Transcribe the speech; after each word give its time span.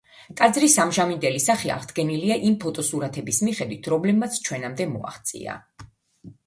ტაძრის 0.37 0.77
ამჟამინდელი 0.83 1.41
სახე 1.43 1.71
აღდგენილია 1.75 2.39
იმ 2.49 2.57
ფოტოსურათების 2.65 3.43
მიხედვით 3.49 3.93
რომლებმაც 3.95 4.43
ჩვენამდე 4.49 4.91
მოაღწია. 4.97 5.63